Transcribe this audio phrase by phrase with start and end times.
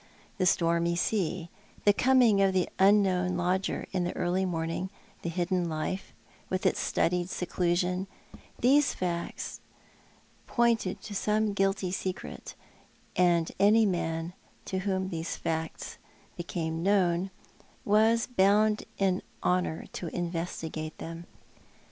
[0.39, 1.51] The stormy sea,
[1.85, 4.89] the coming of the unknown lodger in the early morning,
[5.21, 6.11] the hidden life,
[6.49, 8.07] with its studied seclusion,
[8.59, 9.59] these facts
[10.47, 12.55] pointed to some guilty secret,
[13.15, 14.33] and any man
[14.65, 15.99] to whom these facts
[16.35, 17.29] became known
[17.85, 21.27] was bound in honour to investigate them.